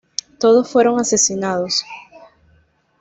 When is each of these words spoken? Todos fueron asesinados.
Todos 0.39 0.67
fueron 0.67 0.99
asesinados. 0.99 1.85